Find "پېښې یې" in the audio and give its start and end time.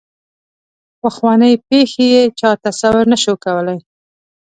1.67-2.23